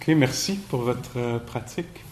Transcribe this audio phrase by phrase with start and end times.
[0.00, 2.02] Ok, merci pour votre euh, pratique.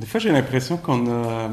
[0.00, 1.48] Des fois, j'ai l'impression qu'on a,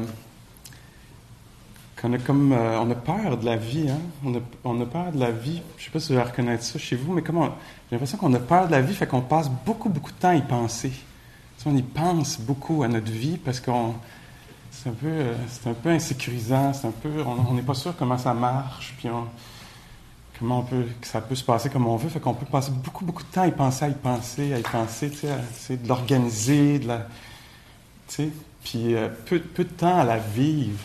[2.00, 4.00] qu'on a comme, euh, on a peur de la vie, hein?
[4.64, 5.62] On a, peur de la vie.
[5.78, 8.34] Je sais pas si vous allez reconnaître ça chez vous, mais comment j'ai l'impression qu'on
[8.34, 10.90] a peur de la vie, fait qu'on passe beaucoup, beaucoup de temps à y penser.
[11.66, 13.94] On y pense beaucoup à notre vie parce qu'on,
[14.72, 15.34] c'est un peu, euh,
[15.66, 19.28] un peu insécurisant, c'est un peu, on n'est pas sûr comment ça marche, puis on,
[20.40, 22.08] comment on peut, que ça peut se passer comme on veut.
[22.08, 24.58] Fait qu'on peut passer beaucoup, beaucoup de temps à y penser, à y penser, à
[24.58, 27.06] y penser, tu sais, de l'organiser, de la,
[28.08, 28.28] tu sais,
[28.64, 30.78] puis euh, peu, peu de temps à la vivre,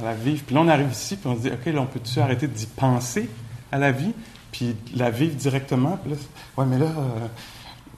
[0.00, 0.42] à la vivre.
[0.44, 2.66] Puis là, on arrive ici, puis on se dit, OK, là, on peut-tu arrêter d'y
[2.66, 3.28] penser
[3.70, 4.12] à la vie,
[4.50, 5.98] puis la vivre directement?
[6.02, 6.16] Puis là,
[6.56, 7.26] ouais, mais là, euh,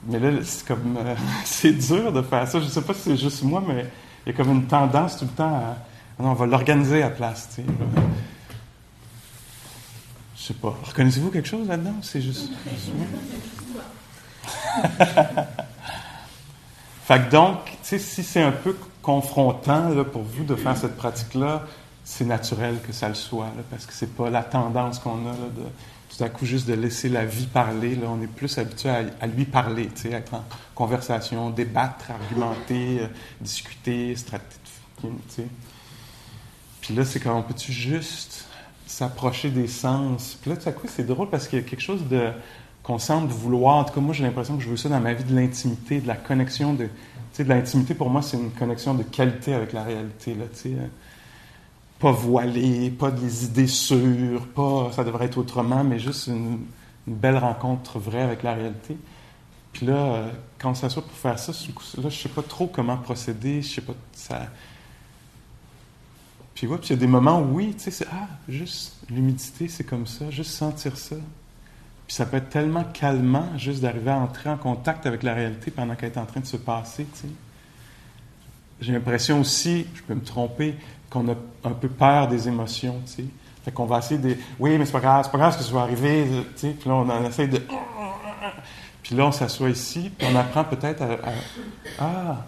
[0.07, 2.59] mais là, c'est comme, euh, c'est dur de faire ça.
[2.59, 3.85] Je sais pas si c'est juste moi, mais
[4.25, 7.09] il y a comme une tendance tout le temps à, non, on va l'organiser à
[7.09, 7.57] la place.
[10.47, 10.77] Je sais pas.
[10.81, 11.95] Reconnaissez-vous quelque chose là-dedans?
[12.01, 12.49] C'est juste,
[17.03, 21.65] fait que donc, si c'est un peu confrontant là, pour vous de faire cette pratique-là,
[22.05, 25.31] c'est naturel que ça le soit, là, parce que c'est pas la tendance qu'on a
[25.31, 25.63] là, de
[26.15, 27.95] tout à coup juste de laisser la vie parler.
[27.95, 30.45] Là, on est plus habitué à, à lui parler, tu sais, être en
[30.75, 33.07] conversation, débattre, argumenter, euh,
[33.41, 34.29] discuter, sais.
[36.79, 38.47] Puis là, c'est comme on peut-tu juste
[38.87, 40.37] s'approcher des sens.
[40.41, 42.29] Puis là, tout à coup, c'est drôle parce qu'il y a quelque chose de
[42.83, 43.75] qu'on semble vouloir.
[43.75, 45.99] En tout cas, moi, j'ai l'impression que je veux ça dans ma vie de l'intimité,
[45.99, 46.73] de la connexion.
[46.73, 46.87] De,
[47.37, 50.33] de l'intimité, pour moi, c'est une connexion de qualité avec la réalité.
[50.33, 50.75] Là, tu sais.
[51.99, 56.59] Pas voilée, pas des idées sûres, pas ça devrait être autrement, mais juste une,
[57.07, 58.97] une belle rencontre vraie avec la réalité.
[59.73, 60.27] Puis là, euh,
[60.59, 61.51] quand on s'assoit pour faire ça,
[62.01, 64.47] là, je sais pas trop comment procéder, je sais pas, ça...
[66.57, 68.95] Puis ouais, puis il y a des moments où oui, tu sais, c'est, ah, juste
[69.11, 71.15] l'humidité, c'est comme ça, juste sentir ça.
[72.07, 75.69] Puis ça peut être tellement calmant juste d'arriver à entrer en contact avec la réalité
[75.69, 77.33] pendant qu'elle est en train de se passer, tu sais.
[78.81, 80.73] J'ai l'impression aussi, je peux me tromper,
[81.11, 83.25] qu'on a un peu peur des émotions, tu sais.
[83.63, 84.35] Fait qu'on va essayer de...
[84.57, 86.69] Oui, mais c'est pas grave, c'est pas grave ce que ça va arriver, tu sais.
[86.71, 87.61] Puis là, on en essaie de...
[89.03, 91.33] Puis là, on s'assoit ici, puis on apprend peut-être à, à...
[91.99, 92.45] Ah!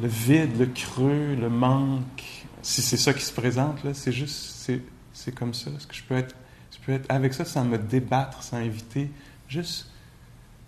[0.00, 2.24] Le vide, le creux, le manque,
[2.62, 4.70] si c'est ça qui se présente, c'est juste...
[5.12, 5.70] C'est, comme ça.
[5.70, 6.34] Est-ce que je peux être...
[6.70, 9.10] Je peux être avec ça sans me débattre, sans éviter,
[9.48, 9.88] juste...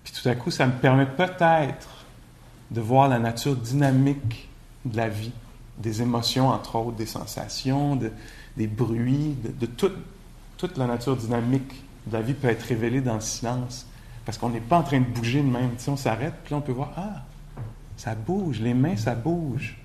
[0.05, 2.07] Puis tout à coup, ça me permet peut-être
[2.71, 4.49] de voir la nature dynamique
[4.85, 5.33] de la vie,
[5.79, 8.11] des émotions, entre autres, des sensations, de,
[8.57, 13.21] des bruits, de, toute, la nature dynamique de la vie peut être révélée dans le
[13.21, 13.87] silence.
[14.25, 15.71] Parce qu'on n'est pas en train de bouger de même.
[15.79, 17.23] Sais, on s'arrête, puis là, on peut voir, ah,
[17.99, 19.77] ça bouge, les mains, ça bouge,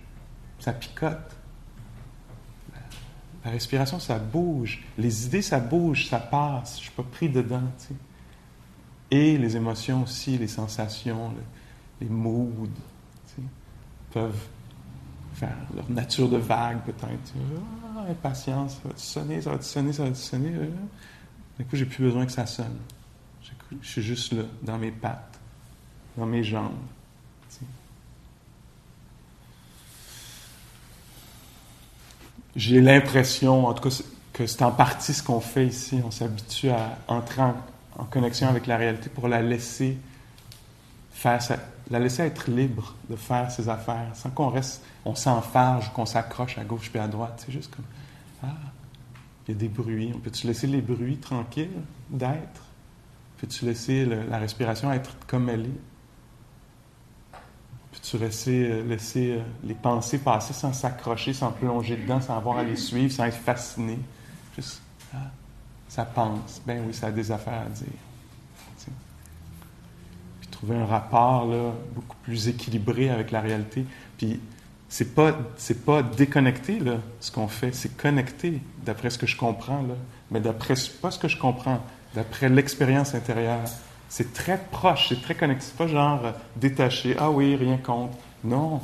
[0.59, 1.35] ça picote.
[3.43, 4.83] La, respiration, ça bouge.
[4.99, 6.75] Les idées, ça bouge, ça passe.
[6.75, 7.63] Je ne suis pas pris dedans.
[7.85, 7.95] Tu.
[9.09, 12.69] Et les émotions aussi, les sensations, le, les moods,
[14.11, 14.47] peuvent
[15.33, 17.33] faire leur nature de vague, peut-être.
[17.97, 20.53] Ah, impatience, ça va-tu sonner, ça va-tu sonner, ça va-tu sonner.
[21.57, 22.77] Du coup, j'ai plus besoin que ça sonne.
[23.81, 25.39] Je suis juste là, dans mes pattes,
[26.15, 26.77] dans mes jambes.
[32.55, 35.99] J'ai l'impression, en tout cas, que c'est en partie ce qu'on fait ici.
[36.05, 39.97] On s'habitue à entrer en, connexion avec la réalité pour la laisser
[41.11, 41.57] faire sa,
[41.89, 46.57] la laisser être libre de faire ses affaires, sans qu'on reste, on s'enfarge, qu'on s'accroche
[46.57, 47.43] à gauche puis à droite.
[47.45, 47.85] C'est juste comme,
[48.43, 48.47] ah,
[49.47, 50.11] il y a des bruits.
[50.15, 52.63] On peut-tu laisser les bruits tranquilles d'être?
[53.37, 55.92] Peux-tu laisser la respiration être comme elle est?
[57.93, 62.75] Peux-tu laisser, laisser les pensées passer sans s'accrocher, sans plonger dedans, sans avoir à les
[62.75, 63.99] suivre, sans être fasciné?
[64.55, 64.81] Juste,
[65.13, 65.17] ah,
[65.87, 66.61] ça pense.
[66.65, 67.85] Ben oui, ça a des affaires à dire.
[68.77, 68.91] T'sais.
[70.41, 73.85] Puis trouver un rapport là, beaucoup plus équilibré avec la réalité.
[74.17, 74.39] Puis
[74.89, 79.37] c'est pas c'est pas déconnecté là ce qu'on fait, c'est connecté d'après ce que je
[79.37, 79.95] comprends là,
[80.29, 81.79] mais d'après pas ce que je comprends,
[82.13, 83.63] d'après l'expérience intérieure.
[84.15, 86.21] C'est très proche, c'est très connecté, c'est pas genre
[86.55, 87.15] détaché.
[87.17, 88.11] Ah oui, rien compte.
[88.43, 88.79] Non,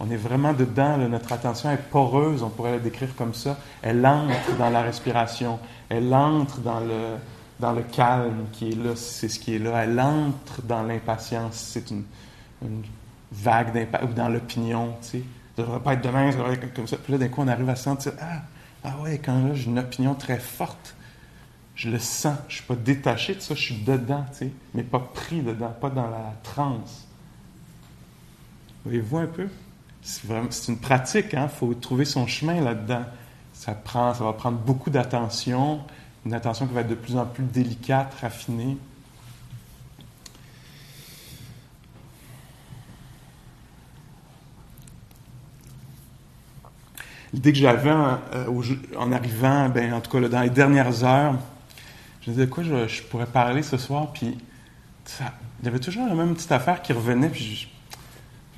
[0.00, 0.98] on est vraiment dedans.
[0.98, 3.56] Notre attention est poreuse, on pourrait la décrire comme ça.
[3.82, 9.38] Elle entre dans la respiration, elle entre dans le calme qui est là, c'est ce
[9.38, 9.84] qui est là.
[9.84, 12.02] Elle entre dans l'impatience, c'est une,
[12.60, 12.82] une
[13.30, 15.22] vague d'impatience, ou dans l'opinion, tu sais.
[15.56, 16.96] Ça devrait pas être demain, ça devrait être comme ça.
[16.96, 18.42] Puis là, d'un coup, on arrive à sentir, ah,
[18.82, 20.96] ah ouais, quand là, j'ai une opinion très forte,
[21.74, 22.38] je le sens.
[22.48, 25.74] Je suis pas détaché de ça, je suis dedans, tu sais, mais pas pris dedans,
[25.80, 27.06] pas dans la transe.
[28.84, 29.48] Voyez-vous un peu?
[30.02, 31.48] C'est, une pratique, il hein?
[31.48, 33.04] faut trouver son chemin là-dedans.
[33.54, 35.80] Ça, prend, ça va prendre beaucoup d'attention,
[36.26, 38.76] une attention qui va être de plus en plus délicate, raffinée.
[47.32, 48.18] L'idée que j'avais en,
[48.96, 51.34] en, arrivant, ben, en tout cas là, dans les dernières heures,
[52.24, 54.38] je me disais quoi je, je pourrais parler ce soir, puis
[55.04, 57.68] ça, il y avait toujours la même petite affaire qui revenait, puis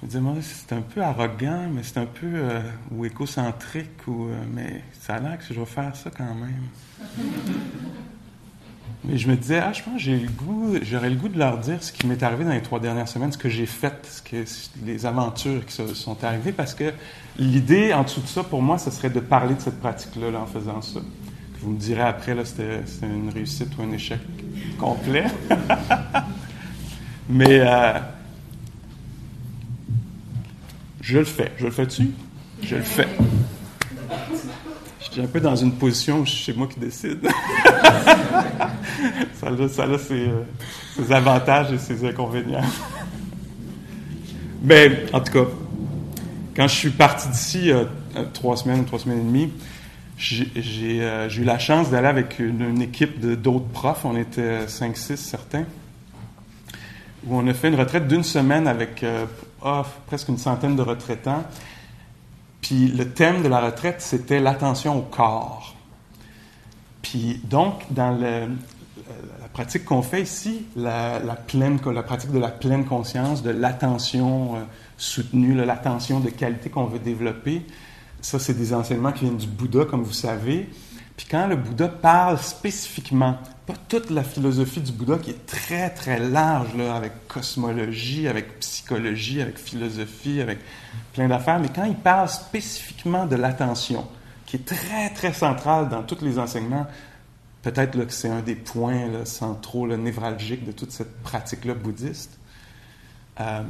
[0.03, 2.61] je, me disais, c'est un peu arrogant, mais c'est un peu euh,
[2.93, 6.69] ou écocentrique, ou, euh, mais ça a l'air que je vais faire ça quand même.
[9.05, 11.39] mais je me disais, ah, je pense que j'ai le goût, j'aurais le goût de
[11.39, 14.07] leur dire ce qui m'est arrivé dans les trois dernières semaines, ce que j'ai fait,
[14.09, 14.45] ce que,
[14.85, 16.93] les aventures qui se, sont arrivées, parce que
[17.37, 20.41] l'idée en dessous de ça, pour moi, ce serait de parler de cette pratique-là là,
[20.41, 21.01] en faisant ça.
[21.61, 24.21] Vous me direz après, là, c'était, une réussite ou un échec
[24.79, 25.25] complet.
[27.29, 27.99] Mais euh,
[31.01, 31.53] je le fais.
[31.59, 32.11] Je le fais-tu?
[32.63, 33.09] Je le fais.
[35.01, 37.27] Je suis un peu dans une position où c'est moi qui décide.
[39.35, 40.43] ça a, ça ses, euh,
[40.95, 42.61] ses, avantages et ses inconvénients.
[44.63, 45.51] Mais en tout cas,
[46.55, 47.85] quand je suis parti d'ici euh,
[48.33, 49.53] trois semaines, trois semaines et demie,
[50.17, 54.05] j'ai eu la chance d'aller avec une, une équipe d'autres profs.
[54.05, 55.65] On était cinq, six certains
[57.27, 59.27] où on a fait une retraite d'une semaine avec euh,
[59.65, 61.45] oh, presque une centaine de retraitants.
[62.61, 65.75] Puis le thème de la retraite, c'était l'attention au corps.
[67.03, 68.49] Puis donc, dans le,
[69.41, 71.21] la pratique qu'on fait ici, la
[72.07, 74.59] pratique de la pleine conscience, de l'attention euh,
[74.97, 77.63] soutenue, l'attention de qualité qu'on veut développer,
[78.21, 80.69] ça, c'est des enseignements qui viennent du Bouddha, comme vous savez.
[81.17, 85.91] Puis quand le Bouddha parle spécifiquement pas toute la philosophie du Bouddha qui est très,
[85.91, 90.61] très large, là, avec cosmologie, avec psychologie, avec philosophie, avec
[91.13, 94.07] plein d'affaires, mais quand il parle spécifiquement de l'attention,
[94.47, 96.87] qui est très, très centrale dans tous les enseignements,
[97.63, 102.39] peut-être que c'est un des points centraux, là, névralgiques de toute cette pratique-là bouddhiste,
[103.41, 103.63] euh,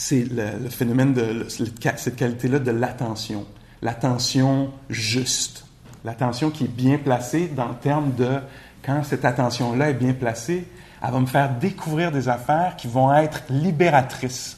[0.00, 3.44] c'est le, phénomène de cette qualité-là de l'attention,
[3.82, 5.66] l'attention juste,
[6.06, 8.38] l'attention qui est bien placée dans le terme de
[8.82, 10.66] quand cette attention-là est bien placée,
[11.02, 14.56] elle va me faire découvrir des affaires qui vont être libératrices.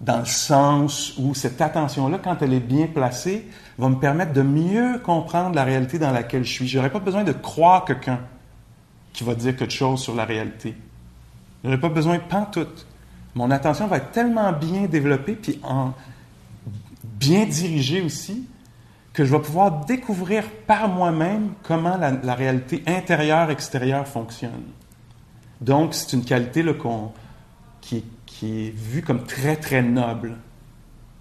[0.00, 3.46] Dans le sens où cette attention-là, quand elle est bien placée,
[3.78, 6.66] va me permettre de mieux comprendre la réalité dans laquelle je suis.
[6.66, 8.18] Je n'aurai pas besoin de croire quelqu'un
[9.12, 10.76] qui va dire quelque chose sur la réalité.
[11.62, 12.84] Je n'aurai pas besoin pantoute.
[13.34, 15.92] Mon attention va être tellement bien développée, puis en,
[17.18, 18.46] bien dirigée aussi,
[19.12, 24.62] que je vais pouvoir découvrir par moi-même comment la, réalité intérieure-extérieure fonctionne.
[25.60, 26.72] Donc, c'est une qualité là,
[27.80, 30.36] qui, qui, est vue comme très, très noble.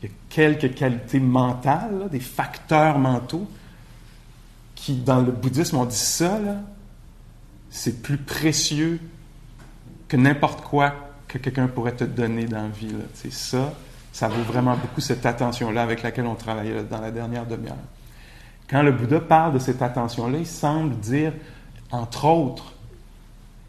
[0.01, 3.48] Il y a quelques qualités mentales, là, des facteurs mentaux,
[4.75, 6.39] qui, dans le bouddhisme, on dit ça,
[7.71, 9.00] c'est plus précieux
[10.07, 12.94] que n'importe quoi que quelqu'un pourrait te donner dans la vie.
[13.13, 13.74] C'est ça,
[14.12, 17.75] ça vaut vraiment beaucoup cette attention-là avec laquelle on travaillait dans la dernière demi-heure.
[18.69, 21.33] Quand le Bouddha parle de cette attention-là, il semble dire,
[21.91, 22.74] entre autres,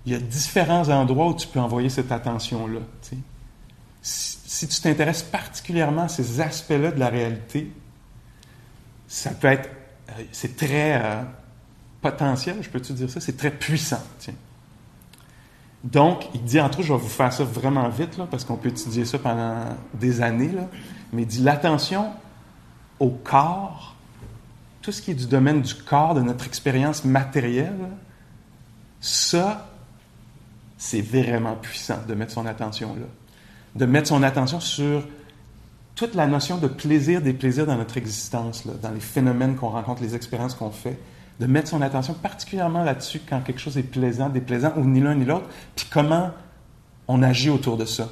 [0.07, 2.81] il y a différents endroits où tu peux envoyer cette attention-là.
[4.01, 7.71] Si, tu t'intéresses particulièrement à ces aspects-là de la réalité,
[9.07, 9.69] ça peut être,
[10.11, 11.23] euh, c'est très euh,
[12.01, 14.03] potentiel, je peux te dire ça, c'est très puissant.
[15.85, 18.57] Donc, il dit, entre autres, je vais vous faire ça vraiment vite, là, parce qu'on
[18.57, 19.55] peut étudier ça pendant
[19.95, 20.69] des années, là,
[21.13, 22.11] mais il dit l'attention
[22.99, 23.95] au corps,
[24.83, 27.89] tout ce qui est du domaine du corps, de notre expérience matérielle,
[29.01, 29.69] ça,
[30.77, 33.07] c'est vraiment puissant de mettre son attention là.
[33.75, 35.07] De mettre son attention sur
[35.95, 40.03] toute la notion de plaisir, des plaisirs dans notre existence, dans les phénomènes qu'on rencontre,
[40.03, 40.99] les expériences qu'on fait
[41.41, 45.15] de mettre son attention particulièrement là-dessus quand quelque chose est plaisant, déplaisant, ou ni l'un
[45.15, 46.31] ni l'autre, puis comment
[47.07, 48.09] on agit autour de ça.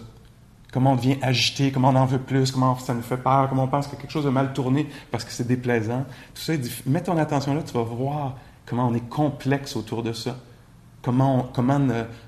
[0.72, 3.64] Comment on devient agité, comment on en veut plus, comment ça nous fait peur, comment
[3.64, 6.04] on pense que quelque chose a mal tourné parce que c'est déplaisant.
[6.34, 6.52] Tout ça,
[6.86, 10.36] mets ton attention là, tu vas voir comment on est complexe autour de ça.
[11.02, 11.80] Comment, comment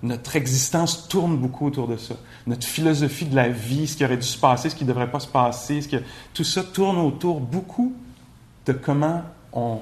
[0.02, 2.14] notre existence tourne beaucoup autour de ça.
[2.46, 5.10] Notre philosophie de la vie, ce qui aurait dû se passer, ce qui ne devrait
[5.10, 5.80] pas se passer,
[6.32, 7.92] tout ça tourne autour beaucoup
[8.66, 9.80] de comment on,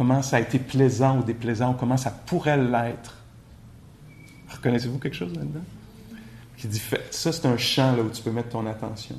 [0.00, 3.18] comment ça a été plaisant ou déplaisant, ou comment ça pourrait l'être.
[4.48, 5.60] Reconnaissez-vous quelque chose là-dedans?
[6.56, 9.16] Qui dit, ça, c'est un champ là, où tu peux mettre ton attention.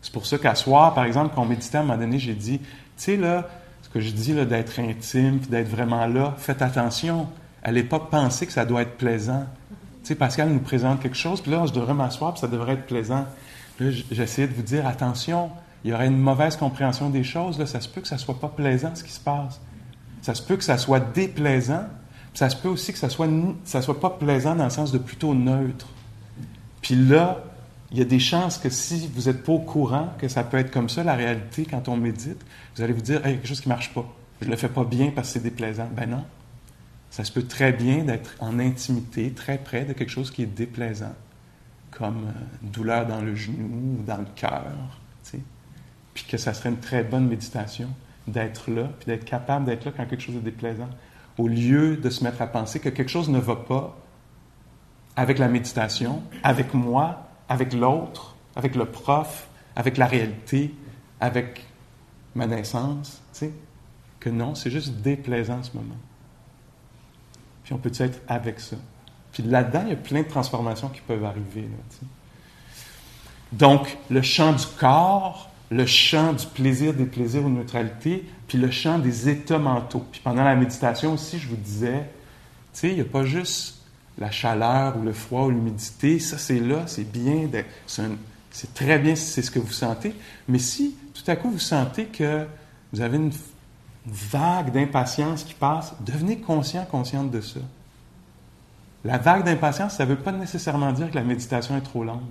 [0.00, 2.34] C'est pour ça qu'à soir, par exemple, quand on méditait, à un moment donné, j'ai
[2.34, 3.48] dit, tu sais, là,
[3.82, 7.26] ce que je dis, là, d'être intime, d'être vraiment là, faites attention.
[7.64, 9.46] À l'époque, pensez que ça doit être plaisant.
[10.04, 12.74] Tu sais, Pascal nous présente quelque chose, puis là, je devrais m'asseoir, puis ça devrait
[12.74, 13.26] être plaisant.
[13.80, 15.50] Là, j'essayais de vous dire, attention,
[15.82, 17.58] il y aurait une mauvaise compréhension des choses.
[17.58, 17.66] Là.
[17.66, 19.60] Ça se peut que ça soit pas plaisant ce qui se passe.
[20.22, 21.84] Ça se peut que ça soit déplaisant.
[22.34, 23.28] Ça se peut aussi que ça soit,
[23.64, 25.86] ça soit pas plaisant dans le sens de plutôt neutre.
[26.82, 27.44] Puis là,
[27.90, 30.58] il y a des chances que si vous n'êtes pas au courant que ça peut
[30.58, 32.40] être comme ça, la réalité, quand on médite,
[32.76, 34.04] vous allez vous dire, hey, quelque chose qui ne marche pas.
[34.40, 35.88] Je ne le fais pas bien parce que c'est déplaisant.
[35.96, 36.24] Ben non.
[37.10, 40.46] Ça se peut très bien d'être en intimité, très près de quelque chose qui est
[40.46, 41.14] déplaisant,
[41.90, 44.64] comme euh, une douleur dans le genou ou dans le cœur.
[46.14, 47.88] Puis que ça serait une très bonne méditation
[48.28, 50.88] d'être là, puis d'être capable d'être là quand quelque chose est déplaisant,
[51.38, 53.96] au lieu de se mettre à penser que quelque chose ne va pas
[55.16, 60.74] avec la méditation, avec moi, avec l'autre, avec le prof, avec la réalité,
[61.20, 61.64] avec
[62.34, 63.52] ma naissance, tu sais,
[64.20, 65.96] que non, c'est juste déplaisant ce moment.
[67.64, 68.76] Puis on peut être avec ça?
[69.32, 71.68] Puis là-dedans, il y a plein de transformations qui peuvent arriver.
[73.52, 78.70] Donc, le champ du corps, le champ du plaisir, des plaisirs ou neutralité, puis le
[78.70, 80.04] champ des états mentaux.
[80.10, 82.08] Puis pendant la méditation aussi, je vous disais,
[82.72, 83.82] tu sais, il n'y a pas juste
[84.18, 87.48] la chaleur ou le froid ou l'humidité, ça c'est là, c'est bien,
[87.86, 90.14] c'est très bien si c'est ce que vous sentez.
[90.48, 92.46] Mais si tout à coup vous sentez que
[92.92, 93.32] vous avez une,
[94.10, 97.60] vague d'impatience qui passe, devenez conscient, consciente de ça.
[99.04, 102.22] La vague d'impatience, ça ne veut pas nécessairement dire que la méditation est trop longue.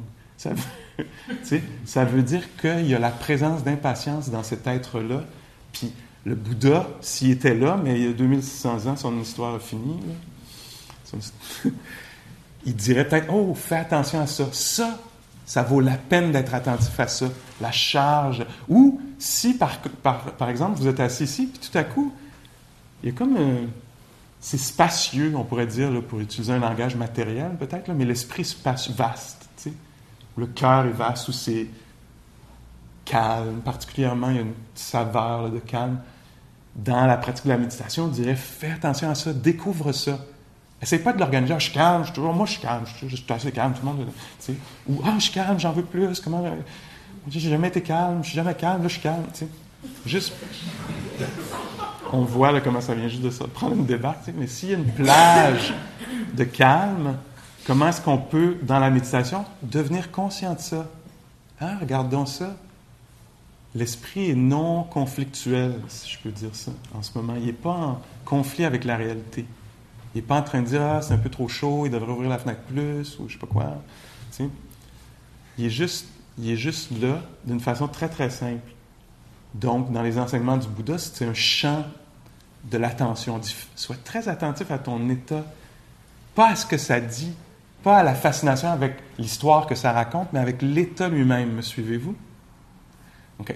[1.86, 5.24] ça veut dire qu'il y a la présence d'impatience dans cet être-là.
[5.72, 5.94] Puis
[6.25, 10.00] le Bouddha, s'il était là, mais il y a 2600 ans, son histoire a fini.
[12.66, 14.48] il dirait peut-être, oh, fais attention à ça.
[14.51, 15.00] Ça,
[15.46, 17.27] ça vaut la peine d'être attentif à ça.
[17.62, 18.46] La charge.
[18.68, 22.13] Ou si, par, par, exemple, vous êtes assis ici, puis tout à coup,
[23.01, 23.38] il y a comme...
[24.42, 29.48] c'est spacieux, on pourrait dire, pour utiliser un langage matériel peut-être, mais l'esprit est vaste.
[30.38, 31.67] Le cœur est vaste, ou c'est
[33.06, 33.62] calme?
[33.65, 36.00] Particulièrement, il y a une saveur de calme.
[36.75, 40.20] Dans la pratique de la méditation, on dirait, fais attention à ça, découvre ça.
[40.79, 41.53] Essaye pas de l'organiser.
[41.53, 43.74] Ah, je suis calme, je suis toujours, moi, je suis calme, je suis, assez calme,
[43.74, 44.06] tout le monde.
[44.06, 44.53] Tu sais.
[44.88, 46.20] Ou, ah, je suis calme, j'en veux plus.
[46.20, 46.46] Comment.
[47.27, 49.24] J'ai jamais été calme, je suis jamais calme, là, je suis calme.
[49.34, 49.48] Tu sais.
[50.06, 50.34] Juste.
[52.13, 54.29] On voit là, comment ça vient juste de ça, prendre une débarque.
[54.36, 55.74] Mais s'il y a une plage
[56.34, 57.17] de calme,
[57.68, 60.88] comment est-ce qu'on peut, dans la méditation, devenir conscient de ça?
[61.60, 62.56] Hein, regardons ça.
[63.76, 67.36] L'esprit est non conflictuel, si je peux dire ça, en ce moment.
[67.36, 69.46] Il n'est pas en conflit avec la réalité.
[70.16, 72.12] Il n'est pas en train de dire Ah, c'est un peu trop chaud, il devrait
[72.12, 73.84] ouvrir la fenêtre plus, ou je sais pas quoi.
[75.58, 76.08] Il, est juste,
[76.40, 78.72] il est juste là d'une façon très, très simple.
[79.54, 81.84] Donc, dans les enseignements du Bouddha, c'est un champ
[82.64, 83.42] de l'attention.
[83.76, 85.44] Sois très attentif à ton état,
[86.34, 87.34] pas à ce que ça dit,
[87.88, 91.53] pas à la fascination avec l'histoire que ça raconte, mais avec l'état lui-même.
[91.53, 92.15] Me suivez-vous?
[93.39, 93.56] OK.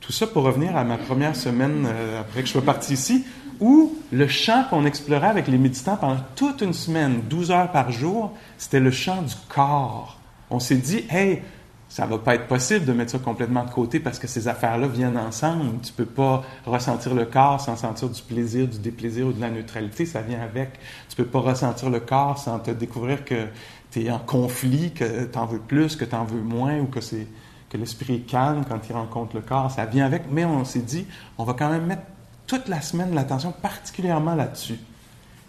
[0.00, 3.26] Tout ça pour revenir à ma première semaine euh, après que je sois parti ici,
[3.60, 7.92] où le champ qu'on explorait avec les méditants pendant toute une semaine, 12 heures par
[7.92, 10.18] jour, c'était le champ du corps.
[10.48, 11.42] On s'est dit, hey,
[11.88, 14.88] ça va pas être possible de mettre ça complètement de côté parce que ces affaires-là
[14.88, 15.80] viennent ensemble.
[15.82, 19.50] Tu peux pas ressentir le corps sans sentir du plaisir, du déplaisir ou de la
[19.50, 20.04] neutralité.
[20.04, 20.70] Ça vient avec.
[21.08, 23.46] Tu peux pas ressentir le corps sans te découvrir que
[23.90, 26.86] tu es en conflit, que tu en veux plus, que tu en veux moins ou
[26.86, 27.26] que c'est
[27.70, 30.80] que l'esprit est calme quand il rencontre le corps, ça vient avec, mais on s'est
[30.80, 31.06] dit,
[31.38, 32.02] on va quand même mettre
[32.46, 34.78] toute la semaine l'attention particulièrement là-dessus.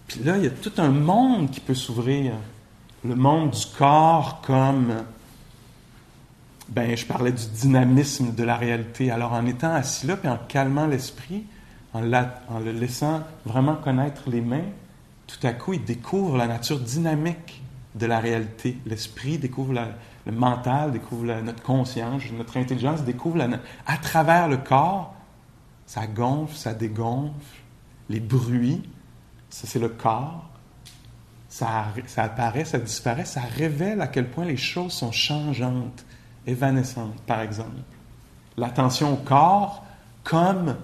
[0.08, 2.34] Puis là, il y a tout un monde qui peut s'ouvrir.
[3.06, 4.94] Le monde du corps comme,
[6.70, 9.12] ben, je parlais du dynamisme de la réalité.
[9.12, 11.46] Alors, en étant assis là, puis en calmant l'esprit,
[11.94, 14.66] en, le laissant vraiment connaître les mains,
[15.26, 17.62] tout à coup, il découvre la nature dynamique
[17.96, 18.78] de la réalité.
[18.86, 19.90] L'esprit découvre la,
[20.28, 23.42] le mental découvre notre conscience, notre intelligence découvre
[23.86, 25.16] à travers le corps,
[25.86, 27.34] ça gonfle, ça dégonfle,
[28.10, 28.84] les bruits,
[29.50, 30.50] ça c'est le corps,
[31.48, 36.06] ça, ça apparaît, ça disparaît, ça révèle à quel point les choses sont changeantes,
[36.48, 37.78] évanescentes, par exemple.
[38.58, 39.86] L'attention au corps
[40.24, 40.76] comme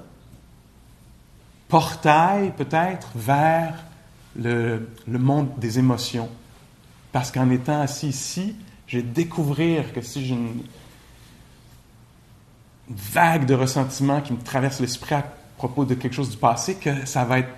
[1.67, 3.73] portail peut-être vers
[4.35, 6.29] le, le monde des émotions.
[7.11, 8.55] Parce qu'en étant assis ici,
[8.87, 10.61] je vais découvrir que si j'ai une,
[12.89, 15.23] vague de ressentiment qui me traverse l'esprit à
[15.57, 17.53] propos de quelque chose du passé, que ça va être,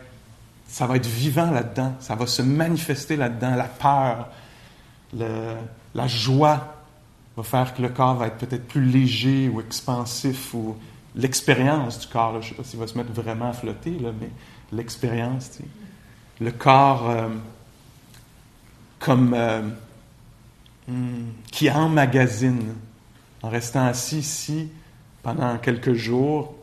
[0.67, 4.29] ça va être vivant là-dedans, ça va se manifester là-dedans, la peur,
[5.13, 6.74] la joie
[7.37, 10.75] va faire que le corps va être peut-être plus léger ou expansif ou
[11.15, 14.11] l'expérience du corps, je ne sais pas s'il va se mettre vraiment à flotter, là,
[14.19, 14.29] mais
[14.71, 15.59] l'expérience,
[16.39, 17.29] le corps euh,
[18.99, 19.61] comme euh,
[20.87, 21.31] Hmm.
[21.51, 22.75] qui emmagasine
[23.41, 24.69] en restant assis ici
[25.23, 26.53] pendant quelques jours,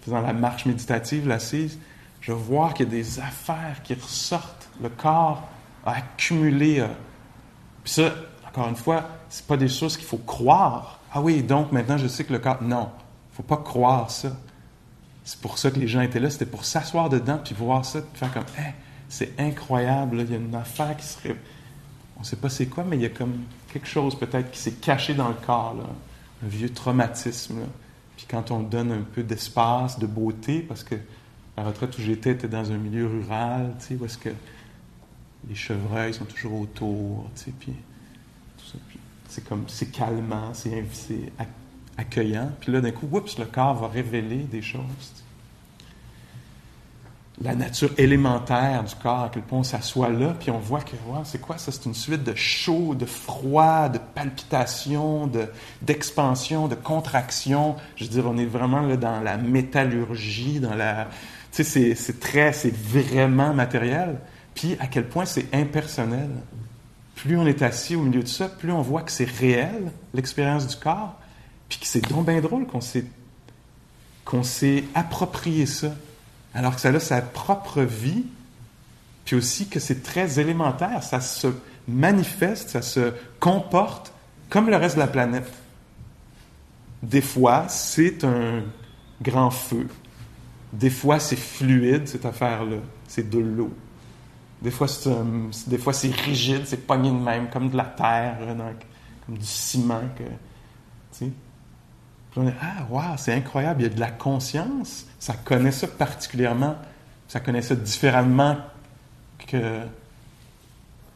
[0.00, 1.78] faisant la marche méditative, l'assise,
[2.22, 4.70] je vais voir qu'il y a des affaires qui ressortent.
[4.82, 5.46] Le corps
[5.84, 6.80] a accumulé.
[6.80, 6.86] Euh,
[7.84, 8.14] puis ça,
[8.48, 11.00] encore une fois, c'est pas des choses qu'il faut croire.
[11.12, 12.62] Ah oui, donc maintenant je sais que le corps.
[12.62, 12.90] Non,
[13.32, 14.36] faut pas croire ça.
[15.24, 18.00] C'est pour ça que les gens étaient là, c'était pour s'asseoir dedans puis voir ça,
[18.00, 18.72] puis faire comme, hey,
[19.08, 21.36] c'est incroyable, il y a une affaire qui serait.
[22.16, 23.42] On ne sait pas c'est quoi, mais il y a comme
[23.72, 25.84] quelque chose peut-être qui s'est caché dans le corps, là.
[26.44, 27.60] un vieux traumatisme.
[28.16, 30.94] Puis quand on donne un peu d'espace, de beauté, parce que
[31.56, 34.30] la retraite où j'étais était dans un milieu rural, tu sais, où est-ce que
[35.48, 37.72] les chevreuils sont toujours autour, tu sais, puis
[38.58, 38.78] tout ça.
[39.28, 40.84] C'est comme, c'est calmant, c'est
[41.96, 42.50] accueillant.
[42.60, 45.24] Puis là, d'un coup, oups, le corps va révéler des choses
[47.42, 50.96] la nature élémentaire du corps, à quel point on s'assoit là, puis on voit que,
[51.24, 51.70] c'est quoi ça?
[51.70, 55.46] C'est une suite de chaud, de froid, de palpitations, de,
[55.82, 57.76] d'expansion, de contraction.
[57.96, 61.08] Je veux dire, on est vraiment là dans la métallurgie, dans la...
[61.52, 64.18] Tu sais, c'est, très, c'est vraiment matériel.
[64.54, 66.30] Puis à quel point c'est impersonnel.
[67.16, 70.66] Plus on est assis au milieu de ça, plus on voit que c'est réel, l'expérience
[70.66, 71.18] du corps,
[71.68, 73.04] puis que c'est donc bien drôle qu'on s'est,
[74.24, 75.92] qu'on s'est approprié ça
[76.56, 78.24] alors que ça a sa propre vie,
[79.26, 81.48] puis aussi que c'est très élémentaire, ça se
[81.86, 84.12] manifeste, ça se comporte
[84.48, 85.52] comme le reste de la planète.
[87.02, 88.62] Des fois, c'est un
[89.20, 89.86] grand feu.
[90.72, 92.78] Des fois, c'est fluide, cette affaire-là.
[93.06, 93.72] C'est de l'eau.
[94.66, 98.36] Des fois, c'est, fois, c'est rigide, c'est pogné de même, comme de la terre,
[99.24, 100.02] comme du ciment.
[100.18, 100.24] Que,
[102.60, 105.06] ah, wow, c'est incroyable, il y a de la conscience.
[105.20, 106.74] Ça connaît ça particulièrement,
[107.28, 108.56] ça connaît ça différemment
[109.46, 109.82] que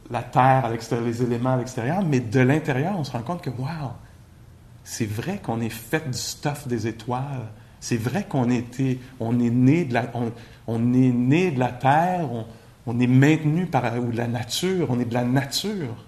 [0.08, 3.42] la Terre à l'extérieur, les éléments à l'extérieur, mais de l'intérieur, on se rend compte
[3.42, 3.94] que, wow,
[4.84, 7.48] c'est vrai qu'on est fait du stuff des étoiles.
[7.80, 10.06] C'est vrai qu'on était, on est né de la,
[10.68, 12.46] on, est né de la terre, on,
[12.90, 16.04] on, est maintenu par ou la nature, on est de la nature.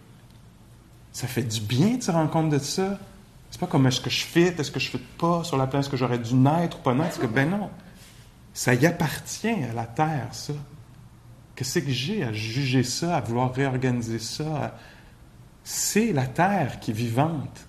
[1.13, 2.99] Ça fait du bien de se rendre compte de ça.
[3.51, 5.89] C'est pas comme est-ce que je fit, est-ce que je fit pas sur la place
[5.89, 7.21] que j'aurais dû naître ou pas naître.
[7.21, 7.71] Que, ben non,
[8.55, 10.55] ça y appartient à la terre, ça.
[11.55, 14.77] Qu'est-ce que j'ai à juger ça, à vouloir réorganiser ça?
[15.65, 17.69] C'est la terre qui est vivante.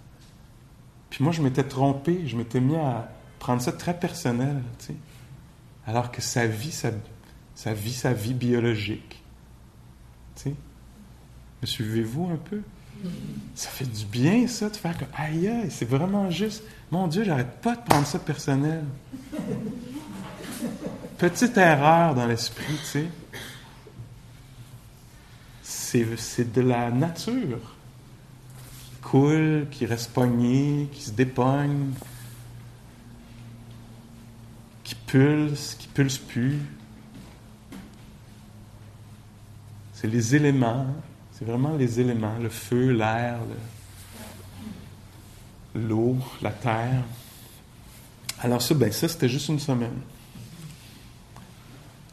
[1.09, 3.09] Puis moi, je m'étais trompé, je m'étais mis à
[3.39, 4.95] prendre ça très personnel, tu sais.
[5.85, 6.91] Alors que ça vit sa,
[7.55, 9.23] ça vit sa vie biologique.
[10.35, 10.55] Tu sais?
[11.61, 12.61] Me suivez-vous un peu?
[13.55, 16.63] Ça fait du bien, ça, de faire comme aïe, aïe, c'est vraiment juste.
[16.91, 18.83] Mon Dieu, j'arrête pas de prendre ça personnel.
[21.17, 23.07] Petite erreur dans l'esprit, tu sais.
[25.63, 27.75] C'est de la nature.
[28.85, 31.91] Qui coule, qui reste pogné, qui se dépogne,
[34.83, 36.59] qui pulse, qui pulse plus.
[40.03, 40.85] C'est les éléments.
[41.31, 43.39] C'est vraiment les éléments, le feu, l'air,
[45.73, 47.03] l'eau, la terre.
[48.41, 49.95] Alors ça, ben ça, c'était juste une semaine.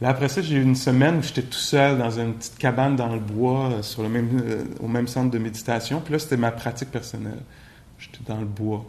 [0.00, 2.94] Là, après ça, j'ai eu une semaine où j'étais tout seul dans une petite cabane
[2.94, 6.00] dans le bois, euh, sur le même, euh, au même centre de méditation.
[6.00, 7.42] Puis là, c'était ma pratique personnelle.
[7.98, 8.86] J'étais dans le bois.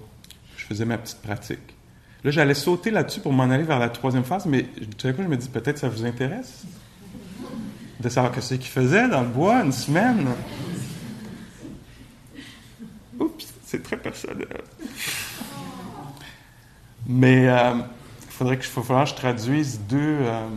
[0.58, 1.76] Je faisais ma petite pratique.
[2.24, 5.24] Là, j'allais sauter là-dessus pour m'en aller vers la troisième phase, mais tout à coup,
[5.24, 6.66] je me dis, peut-être ça vous intéresse?
[8.02, 10.28] De savoir ce qu'il faisait dans le bois une semaine.
[13.20, 14.48] Oups, c'est très personnel.
[17.06, 20.18] Mais euh, il faudrait que, que je traduise deux.
[20.22, 20.48] Euh,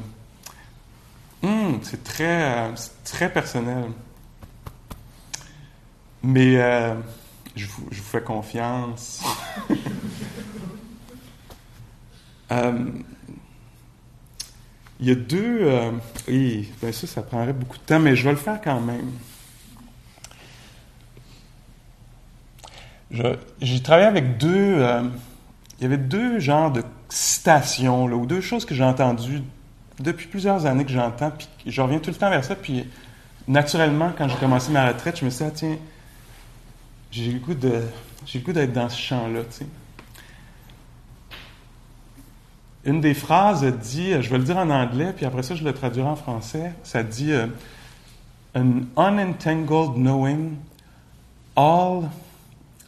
[1.42, 2.72] hmm, c'est très, euh,
[3.04, 3.90] très personnel.
[6.22, 6.54] Mais
[7.54, 9.22] je vous, je, vous, fais confiance.
[15.00, 15.58] Il y a deux.
[15.62, 15.90] Euh,
[16.28, 19.10] bien ça, ça prendrait beaucoup de temps, mais je vais le faire quand même.
[23.60, 24.76] J'ai travaillé avec deux.
[24.78, 25.02] Euh,
[25.78, 29.42] il y avait deux genres de citations, là, ou deux choses que j'ai entendues
[30.00, 32.86] depuis plusieurs années que j'entends, puis je reviens tout le temps vers ça, puis
[33.46, 35.76] naturellement, quand j'ai commencé ma retraite, je me suis dit, ah, tiens,
[37.10, 37.82] j'ai le de,
[38.26, 39.66] j'ai le goût d'être dans ce champ-là, tu sais.
[42.84, 45.72] Une des phrases dit, je vais le dire en anglais, puis après ça, je le
[45.72, 46.74] traduirai en français.
[46.82, 47.46] Ça dit euh,
[48.54, 50.56] An unentangled knowing,
[51.56, 52.10] all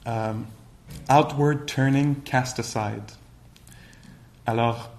[0.05, 0.47] um,
[1.09, 3.03] outward turning cast aside.
[4.47, 4.91] Alors,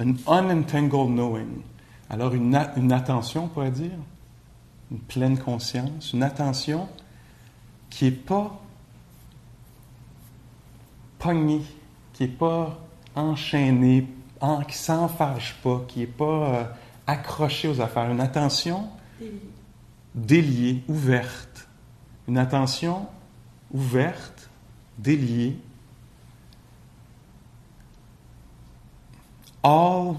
[0.00, 1.62] an unentangled knowing.
[2.08, 3.98] Alors, une, une attention, on pourrait dire,
[4.90, 6.88] une pleine conscience, une attention
[7.90, 8.60] qui n'est pas
[11.18, 11.62] pogné,
[12.16, 12.78] qui n'est pas
[13.14, 14.08] enchaîné,
[14.40, 16.64] en, qui s'enfarge pas, qui n'est pas euh,
[17.06, 18.10] accroché aux affaires.
[18.10, 18.88] Une attention
[20.14, 21.68] déliée, ouverte.
[22.26, 23.06] Une attention
[23.70, 24.48] ouverte,
[24.98, 25.58] déliée.
[29.62, 30.16] All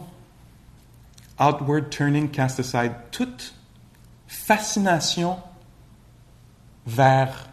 [1.39, 2.93] outward turning cast aside.
[3.10, 3.55] Toute
[4.27, 5.38] fascination
[6.86, 7.49] vers,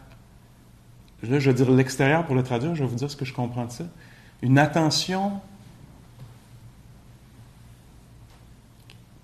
[1.23, 3.33] là je vais dire l'extérieur pour le traduire, je vais vous dire ce que je
[3.33, 3.85] comprends de ça.
[4.45, 5.41] Une attention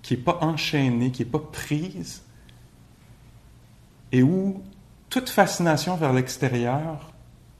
[0.02, 2.22] qui n'est pas enchaînée, qui n'est pas prise,
[4.10, 4.60] et où
[5.08, 7.12] toute fascination vers l'extérieur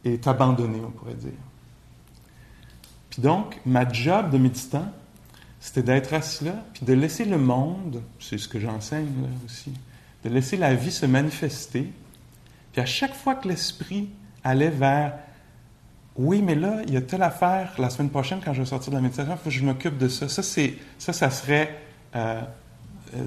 [0.04, 1.30] est abandonnée, on pourrait dire.
[3.10, 4.90] Puis donc, ma job de méditant,
[5.60, 9.72] c'était d'être assis là, puis de laisser le monde, c'est ce que j'enseigne là aussi,
[10.24, 11.92] de laisser la vie se manifester.
[12.72, 14.08] Puis à chaque fois que l'esprit
[14.42, 15.16] allait vers
[16.16, 18.90] oui, mais là, il y a telle affaire la semaine prochaine quand je vais sortir
[18.90, 20.28] de la méditation, il faut que je m'occupe de ça.
[20.28, 21.78] Ça, ça, ça serait
[22.14, 22.42] euh,
[23.14, 23.24] euh,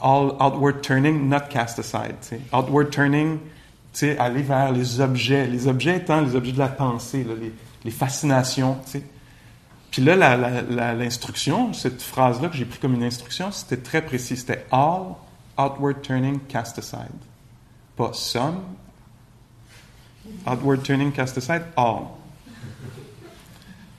[0.00, 2.16] all outward turning, not cast aside.
[2.52, 3.38] Outward turning,
[4.18, 5.46] aller vers les objets.
[5.46, 7.52] Les objets étant les objets de la pensée, les,
[7.84, 8.78] les, fascinations.
[9.90, 10.16] Puis là,
[10.94, 14.38] l'instruction, cette phrase-là que j'ai pris comme une instruction, c'était très précis.
[14.38, 15.16] C'était all
[15.58, 17.10] outward turning, cast aside.
[17.94, 18.62] Pas some.
[20.46, 22.04] Outward turning, cast aside, all.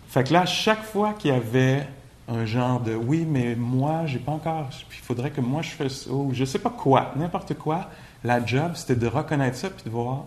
[0.07, 1.87] Fait que là, chaque fois qu'il y avait
[2.27, 6.07] un genre de oui, mais moi, j'ai pas encore, il faudrait que moi je fasse
[6.07, 7.89] ou je sais pas quoi, n'importe quoi,
[8.23, 10.25] la job, c'était de reconnaître ça puis de voir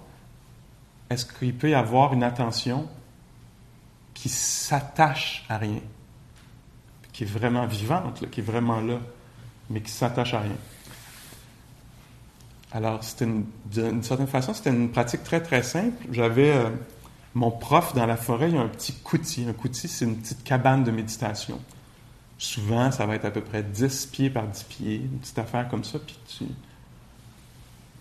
[1.10, 2.88] est-ce qu'il peut y avoir une attention
[4.14, 5.80] qui s'attache à rien,
[7.12, 8.98] qui est vraiment vivante, qui est vraiment là,
[9.70, 10.56] mais qui s'attache à rien.
[12.74, 16.08] Alors, d'une certaine façon, c'était une pratique très, très simple.
[16.10, 16.70] J'avais euh,
[17.32, 19.46] mon prof dans la forêt, il y a un petit coutil.
[19.48, 21.60] Un coutil, c'est une petite cabane de méditation.
[22.36, 25.68] Souvent, ça va être à peu près 10 pieds par 10 pieds, une petite affaire
[25.68, 26.46] comme ça, puis tu...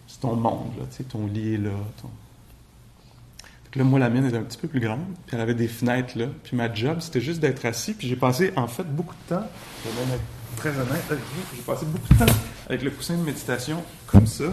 [0.08, 1.70] C'est ton monde, là, tu sais, ton lit là.
[2.02, 2.10] Ton...
[3.76, 6.18] là, moi, la mienne était un petit peu plus grande, puis elle avait des fenêtres
[6.18, 6.26] là.
[6.44, 9.48] Puis ma job, c'était juste d'être assis, puis j'ai passé, en fait, beaucoup de temps,
[9.84, 10.24] je vais même être
[10.58, 11.04] très honnête
[11.56, 12.34] j'ai passé beaucoup de temps
[12.68, 14.46] avec le coussin de méditation comme ça,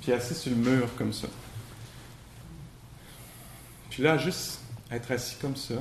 [0.00, 1.28] puis assis sur le mur comme ça.
[3.90, 5.74] Puis là, juste être assis comme ça,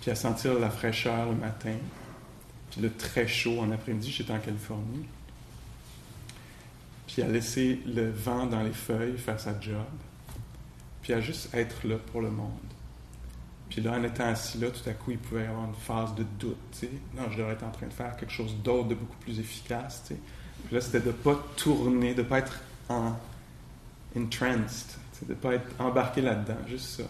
[0.00, 1.76] puis à sentir la fraîcheur le matin,
[2.70, 5.06] puis le très chaud en après-midi, j'étais en Californie,
[7.06, 9.84] puis à laisser le vent dans les feuilles faire sa job,
[11.02, 12.50] puis à juste être là pour le monde.
[13.72, 16.14] Puis là, en étant assis là, tout à coup, il pouvait y avoir une phase
[16.14, 16.84] de doute.
[17.16, 20.02] Non, je devrais être en train de faire quelque chose d'autre, de beaucoup plus efficace.
[20.08, 23.16] Puis là, c'était de ne pas tourner, de ne pas être en
[24.14, 27.04] entranced, de ne pas être embarqué là-dedans, juste ça.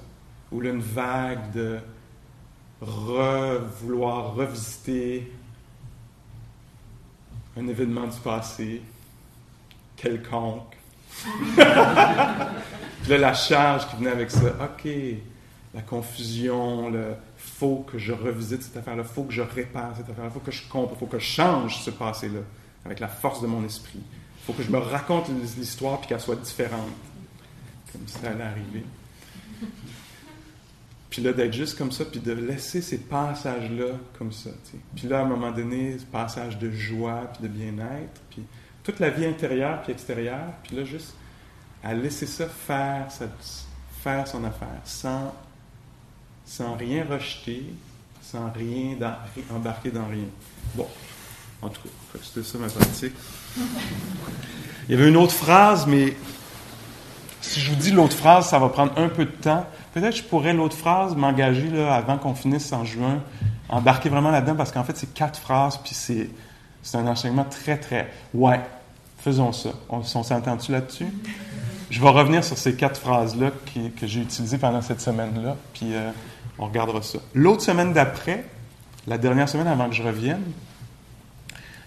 [0.52, 1.80] Ou là, une vague de
[2.80, 5.32] vouloir revisiter
[7.56, 8.82] un événement du passé
[9.96, 10.76] quelconque.
[11.56, 12.52] là,
[13.08, 14.88] la charge qui venait avec ça, OK,
[15.74, 20.30] la confusion, le faut que je revisite cette affaire-là, faut que je répare cette affaire-là,
[20.30, 22.40] faut que je comprenne, faut que je change ce passé-là
[22.84, 24.00] avec la force de mon esprit.
[24.44, 26.90] faut que je me raconte l'histoire puis qu'elle soit différente,
[27.92, 28.84] comme ça allait arriver.
[31.10, 34.48] Puis là, d'être juste comme ça, puis de laisser ces passages-là comme ça.
[34.96, 38.42] Puis là, à un moment donné, ce passage de joie, puis de bien-être, puis
[38.82, 41.14] toute la vie intérieure puis extérieure, puis là, juste
[41.84, 43.08] à laisser ça faire,
[44.02, 45.34] faire son affaire, sans,
[46.44, 47.64] sans rien rejeter,
[48.22, 48.96] sans rien
[49.54, 50.24] embarquer dans rien.
[50.74, 50.86] Bon,
[51.60, 53.14] en tout cas, c'était ça ma pratique.
[54.88, 56.16] Il y avait une autre phrase, mais
[57.40, 59.66] si je vous dis l'autre phrase, ça va prendre un peu de temps.
[59.94, 63.22] Peut-être je pourrais, l'autre phrase, m'engager là, avant qu'on finisse en juin,
[63.68, 66.30] embarquer vraiment là-dedans, parce qu'en fait, c'est quatre phrases, puis c'est,
[66.82, 68.10] c'est un enseignement très, très...
[68.32, 68.60] Ouais,
[69.18, 69.70] faisons ça.
[69.88, 71.06] On, s'entend-tu là-dessus?
[71.90, 73.50] Je vais revenir sur ces quatre phrases-là
[74.00, 76.10] que j'ai utilisées pendant cette semaine-là, puis euh,
[76.58, 77.18] on regardera ça.
[77.34, 78.44] L'autre semaine d'après,
[79.06, 80.42] la dernière semaine avant que je revienne,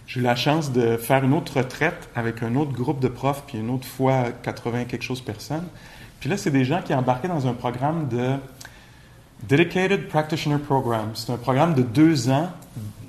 [0.07, 3.43] j'ai eu la chance de faire une autre retraite avec un autre groupe de profs,
[3.47, 5.65] puis une autre fois 80 quelque chose personnes.
[6.19, 8.35] Puis là, c'est des gens qui embarquaient dans un programme de
[9.43, 11.11] Dedicated Practitioner Program.
[11.13, 12.49] C'est un programme de deux ans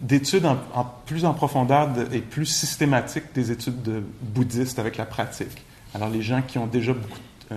[0.00, 5.64] d'études en, plus en profondeur et plus systématique des études de bouddhistes avec la pratique.
[5.94, 6.92] Alors, les gens qui ont déjà
[7.52, 7.56] euh,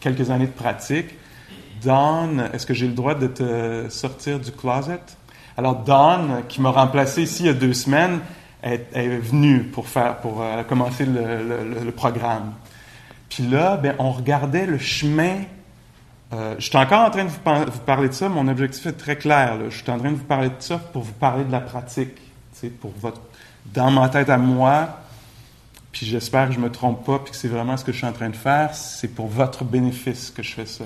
[0.00, 1.06] quelques années de pratique,
[1.84, 5.00] Don, est-ce que j'ai le droit de te sortir du closet?
[5.56, 8.20] Alors, Don, qui m'a remplacé ici il y a deux semaines,
[8.62, 12.52] est, est venu pour, faire, pour euh, commencer le, programme.
[13.28, 15.38] Puis là, ben, on regardait le chemin
[16.32, 18.28] Euh, je suis encore en train de vous, parler de ça.
[18.28, 19.58] Mon objectif est très clair.
[19.68, 22.16] Je suis en train de vous parler de ça pour vous parler de la pratique.
[22.80, 23.20] Pour votre,
[23.74, 25.00] dans ma tête à moi,
[25.90, 28.06] puis j'espère que je me trompe pas, puis que c'est vraiment ce que je suis
[28.06, 28.72] en train de faire.
[28.72, 30.84] C'est pour votre bénéfice que je fais ça.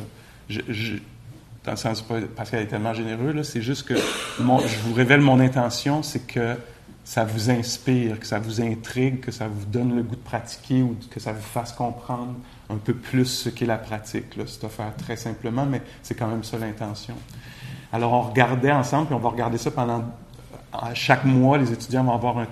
[0.49, 2.05] Dans le sens
[2.37, 6.57] parce qu'elle est tellement généreuse, c'est juste que je vous révèle mon intention, c'est que
[7.03, 10.83] ça vous inspire, que ça vous intrigue, que ça vous donne le goût de pratiquer
[10.83, 12.35] ou que ça vous fasse comprendre
[12.69, 14.27] un peu plus ce qu'est la pratique.
[14.47, 17.15] C'est à faire très simplement, mais c'est quand même ça l'intention.
[17.93, 20.05] Alors on regardait ensemble, puis on va regarder ça pendant
[20.95, 22.45] chaque mois, les étudiants vont avoir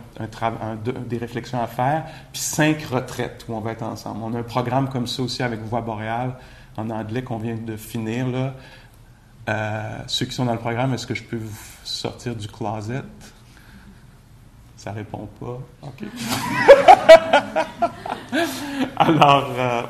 [1.06, 4.20] des réflexions à faire, puis cinq retraites où on va être ensemble.
[4.24, 6.34] On a un programme comme ça aussi avec Voix boréale
[6.76, 8.28] en anglais qu'on vient de finir.
[8.28, 8.54] Là.
[9.48, 13.02] Euh, ceux qui sont dans le programme, est-ce que je peux vous sortir du closet?
[14.76, 15.58] Ça répond pas.
[15.82, 16.04] OK.
[18.96, 19.82] alors, euh,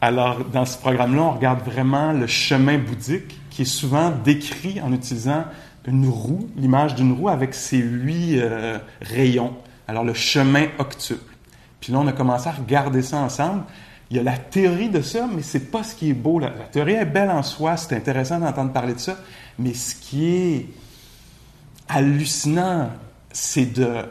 [0.00, 4.92] alors, dans ce programme-là, on regarde vraiment le chemin bouddhique qui est souvent décrit en
[4.92, 5.44] utilisant
[5.86, 9.56] une roue, l'image d'une roue avec ses huit euh, rayons.
[9.88, 11.34] Alors, le chemin octuple.
[11.80, 13.64] Puis là, on a commencé à regarder ça ensemble.
[14.10, 16.38] Il y a la théorie de ça, mais c'est pas ce qui est beau.
[16.40, 19.16] La, théorie est belle en soi, c'est intéressant d'entendre parler de ça,
[19.58, 20.66] mais ce qui est
[21.88, 22.90] hallucinant,
[23.30, 24.04] c'est de,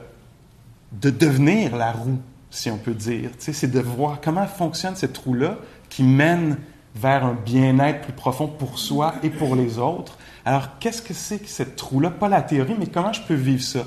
[0.94, 3.32] de devenir la roue, si on peut dire.
[3.38, 5.58] c'est de voir comment fonctionne cette roue-là
[5.90, 6.58] qui mène
[6.96, 10.18] vers un bien-être plus profond pour soi et pour les autres.
[10.46, 12.10] Alors, qu'est-ce que c'est que cette roue-là?
[12.10, 13.84] Pas la théorie, mais comment je peux vivre ça?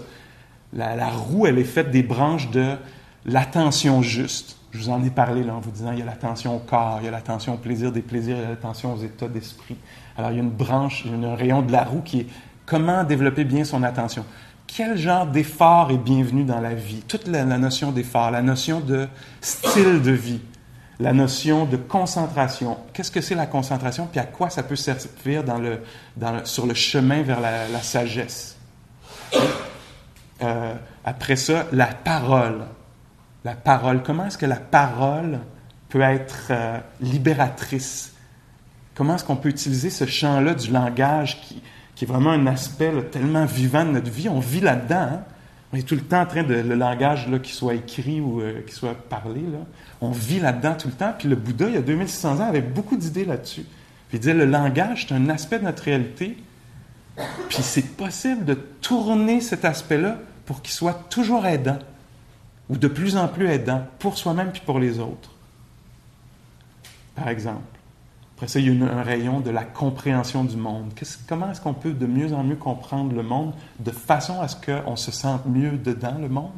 [0.73, 2.77] La, roue, elle est faite des branches de
[3.27, 4.57] l'attention juste.
[4.73, 7.05] Je vous en ai parlé en vous disant, il y a l'attention au corps, il
[7.05, 9.77] y a l'attention au plaisir des plaisirs, il y a l'attention aux états d'esprit.
[10.17, 12.21] Alors, il y a une branche, il y a un rayon de la roue qui
[12.21, 12.27] est
[12.65, 14.25] comment développer bien son attention.
[14.67, 17.03] Quel genre d'effort est bienvenu dans la vie?
[17.07, 19.09] Toute la notion d'effort, la notion de
[19.41, 20.41] style de vie
[21.03, 22.79] la notion de concentration.
[22.93, 25.43] Qu'est-ce que c'est la concentration, puis à quoi ça peut servir
[26.45, 28.57] sur le chemin vers la, sagesse?
[30.43, 32.63] Euh, après ça, la parole.
[33.45, 34.03] La parole.
[34.03, 35.41] Comment est-ce que la parole
[35.89, 38.15] peut être euh, libératrice?
[38.95, 41.63] Comment est-ce qu'on peut utiliser ce champ-là du langage qui,
[42.01, 44.29] est vraiment un aspect tellement vivant de notre vie?
[44.29, 45.09] On vit là-dedans.
[45.13, 45.21] Hein?
[45.73, 48.41] On est tout le temps en train de le langage là, qui soit écrit ou
[48.41, 49.41] euh, qui soit parlé.
[50.01, 51.15] On vit là-dedans tout le temps.
[51.19, 53.65] Puis le Bouddha, il y a 2600 ans, avait beaucoup d'idées là-dessus.
[54.09, 56.37] Puis il disait le langage, c'est un aspect de notre réalité.
[57.49, 61.79] Puis c'est possible de tourner cet aspect-là pour qu'il soit toujours aidant,
[62.73, 65.31] ou de plus en plus aidant, pour soi-même puis pour les autres.
[67.15, 67.61] Par exemple.
[68.35, 70.91] Après ça, il y a un rayon de la compréhension du monde.
[71.29, 74.57] comment est-ce qu'on peut de mieux en mieux comprendre le monde de façon à ce
[74.57, 76.51] qu'on se sente mieux dedans le monde,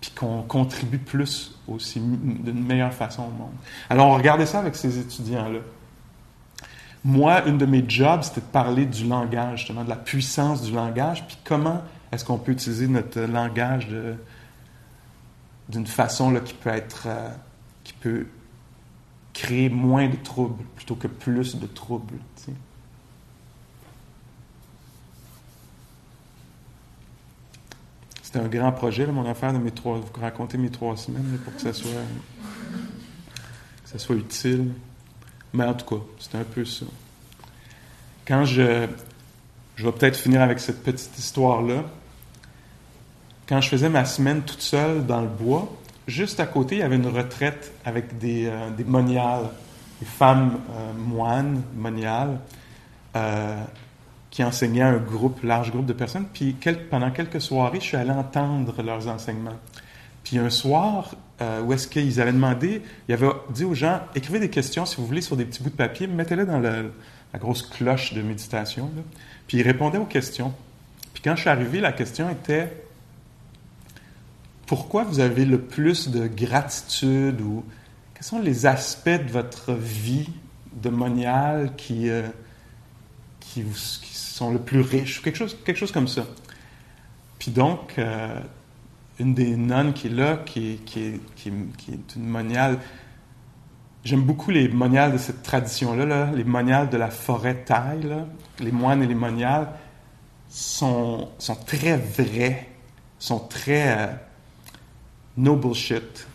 [0.00, 3.54] puis qu'on contribue plus aussi d'une meilleure façon au monde?
[3.88, 5.60] Alors, on regardait ça avec ces étudiants-là.
[7.04, 10.72] Moi, une de mes jobs, c'était de parler du langage, justement, de la puissance du
[10.72, 13.86] langage, puis comment est-ce qu'on peut utiliser notre langage
[15.70, 17.28] d'une façon là, qui peut être, euh,
[17.84, 18.26] qui peut
[19.32, 22.18] créer moins de troubles plutôt que plus de troubles.
[28.22, 31.54] C'était un grand projet, mon affaire de mes trois, vous raconter mes trois semaines pour
[31.54, 31.90] que ça soit,
[33.84, 34.72] ça soit utile.
[35.52, 36.86] Mais en tout cas, c'était un peu ça.
[38.26, 38.86] Quand je,
[39.74, 41.84] je vais peut-être finir avec cette petite histoire-là.
[43.50, 45.68] Quand je faisais ma semaine toute seule dans le bois,
[46.06, 49.50] juste à côté, il y avait une retraite avec des, euh, moniales,
[49.98, 52.38] des femmes euh, moines moniales.
[53.16, 53.60] Euh,
[54.30, 56.26] qui enseignaient un groupe, large groupe de personnes.
[56.32, 56.54] Puis
[56.88, 59.58] pendant quelques soirées, je suis allé entendre leurs enseignements.
[60.22, 61.16] Puis un soir,
[61.64, 65.06] où est-ce qu'ils avaient demandé, il avait dit aux gens, écrivez des questions si vous
[65.08, 68.88] voulez sur des petits bouts de papier, mettez-les dans la grosse cloche de méditation.
[69.48, 70.54] Puis ils répondaient aux questions.
[71.12, 72.70] Puis quand je suis arrivé, la question était,
[74.70, 77.64] pourquoi vous avez le plus de gratitude ou
[78.14, 80.28] quels sont les aspects de votre vie
[80.72, 82.22] de monial qui, euh,
[83.40, 86.24] qui, sont le plus riches, quelque chose, quelque chose comme ça?
[87.40, 88.40] Puis donc, euh,
[89.18, 92.78] une des nonnes qui est là, qui, qui, est, qui, est, une moniale,
[94.04, 98.24] j'aime beaucoup les moniales de cette tradition-là, là, les moniales de la forêt taille, là,
[98.60, 99.66] les moines et les moniales
[100.48, 102.68] sont, sont très vrais,
[103.18, 104.06] sont très euh,
[105.40, 106.26] no bullshit,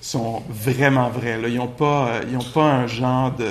[0.00, 1.40] sont vraiment vrais.
[1.48, 3.48] Ils n'ont pas, euh, ils pas un genre de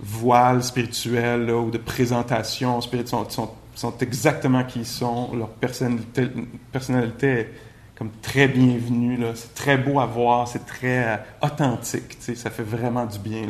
[0.00, 5.34] voile spirituel ou de présentation spirituelle sont, sont, exactement qui ils sont.
[5.34, 7.52] Leur personnalité, est
[7.96, 9.18] comme très bienvenue.
[9.34, 12.16] C'est très beau à voir, c'est très euh, authentique.
[12.20, 13.46] Ça fait vraiment du bien.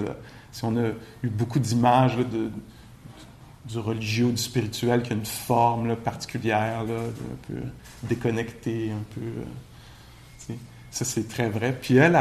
[0.53, 0.89] Si on a
[1.23, 7.55] eu beaucoup d'images du religieux, du spirituel qui a une forme particulière, un peu
[8.03, 9.21] déconnectée, un peu.
[9.21, 9.45] Euh,
[10.95, 11.77] ça, c'est très vrai.
[11.81, 12.17] Puis elle,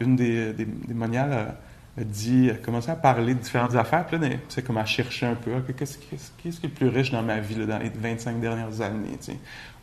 [0.00, 1.54] une des, moniales,
[1.98, 4.06] a, dit, a commencé à parler de différentes affaires.
[4.06, 7.22] Puis là, c'est comme à chercher un peu, qu'est-ce, qui est le plus riche dans
[7.22, 9.18] ma vie, là, dans les 25 dernières années?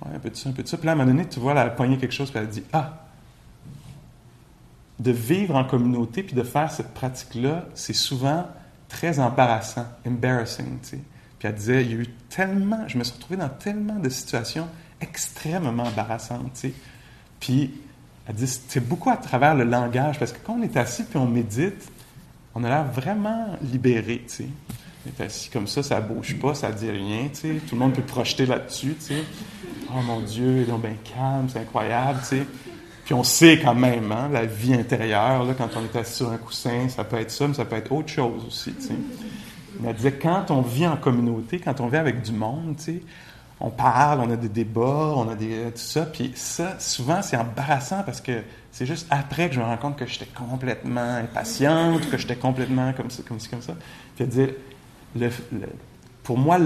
[0.04, 0.78] un peu de ça, un peu de ça.
[0.78, 2.46] Puis là, à un moment donné, tu vois, elle a pogné quelque chose, puis elle
[2.46, 3.06] a dit, ah,
[4.98, 8.48] de vivre en communauté puis de faire cette pratique-là, c'est souvent
[8.90, 11.00] très embarrassant, embarrassing, tu sais?
[11.38, 14.10] Puis elle disait, il y a eu tellement, je me suis retrouvé dans tellement de
[14.10, 14.68] situations
[15.00, 16.74] extrêmement embarrassantes, tu sais.
[17.40, 17.85] Puis
[18.28, 21.18] elle dit, c'est beaucoup à travers le langage, parce que quand on est assis puis
[21.18, 21.90] on médite,
[22.56, 24.48] on a l'air vraiment libéré, tu sais.
[25.06, 27.54] On est assis comme ça, ça bouge pas, ça dit rien, tu sais.
[27.68, 29.24] Tout le monde peut projeter là-dessus, tu sais.
[29.92, 32.48] Oh mon Dieu, il est donc bien calme, c'est incroyable, tu sais.
[33.04, 36.32] Puis on sait quand même, hein, la vie intérieure, là, quand on est assis sur
[36.32, 38.74] un coussin, ça peut être ça, mais ça peut être autre chose aussi.
[38.80, 38.96] sais.
[39.80, 43.02] Mais elle disait, quand on vit en communauté, quand on vit avec du monde, sais,
[43.60, 46.06] on parle, on a des débats, on a des, tout ça.
[46.06, 49.98] Puis ça, souvent, c'est embarrassant parce que c'est juste après que je me rends compte
[49.98, 53.76] que j'étais complètement impatiente, que j'étais complètement comme ça, comme comme ça.
[56.24, 56.58] Pour moi,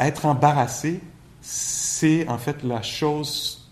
[0.00, 1.00] être embarrassé,
[1.40, 3.70] c'est en fait la chose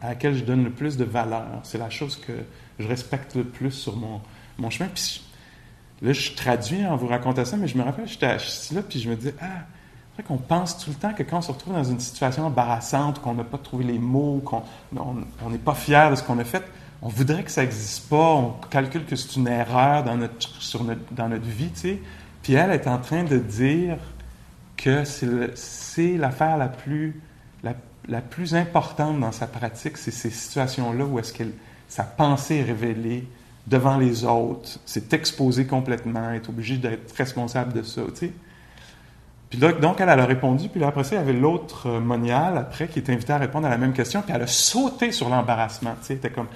[0.00, 1.60] à laquelle je donne le plus de valeur.
[1.64, 2.32] C'est la chose que
[2.78, 4.20] je respecte le plus sur mon,
[4.58, 4.88] mon chemin.
[4.94, 5.22] Puis
[6.02, 9.00] là, je traduis en vous racontant ça, mais je me rappelle, j'étais assis là, puis
[9.00, 9.66] je me dis, ah,
[10.16, 13.20] c'est qu'on pense tout le temps que quand on se retrouve dans une situation embarrassante,
[13.20, 16.64] qu'on n'a pas trouvé les mots, qu'on n'est pas fier de ce qu'on a fait,
[17.00, 20.36] on voudrait que ça n'existe pas, on calcule que c'est une erreur dans notre,
[21.12, 21.70] dans notre vie.
[22.42, 23.96] Puis elle est en train de dire
[24.76, 27.20] que c'est l'affaire la plus
[28.08, 31.44] la plus importante dans sa pratique, c'est ces situations-là où est-ce que
[31.88, 33.28] sa pensée est révélée
[33.66, 38.02] devant les autres, s'est exposée complètement, est obligée d'être responsable de ça.
[39.52, 42.00] Puis là, donc, elle, a répondu, puis là, après ça, il y avait l'autre euh,
[42.00, 45.12] monial, après, qui était invité à répondre à la même question, puis elle a sauté
[45.12, 46.46] sur l'embarrassement, tu comme,